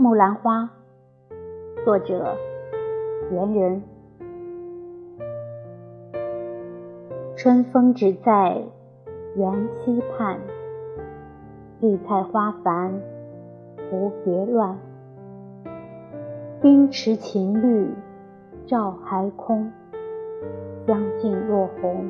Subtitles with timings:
[0.00, 0.62] 木兰花》，
[1.84, 2.34] 作者
[3.28, 3.82] 闲人。
[7.36, 8.62] 春风只在
[9.36, 10.40] 园溪畔，
[11.80, 12.98] 绿菜花繁，
[13.92, 14.78] 蝴蝶乱。
[16.62, 17.92] 冰池晴绿
[18.66, 19.70] 照还空，
[20.86, 22.06] 将尽落红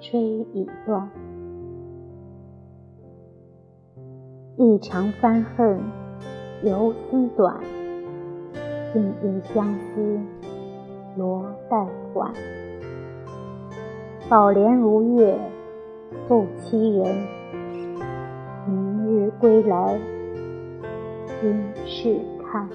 [0.00, 1.08] 吹已乱。
[4.56, 5.80] 一长翻恨
[6.62, 7.56] 游丝短，
[8.92, 10.18] 竟因相思
[11.16, 12.32] 罗带缓。
[14.28, 15.38] 宝莲如月
[16.26, 17.16] 不欺人，
[18.66, 19.96] 明日归来
[21.40, 22.68] 君试看。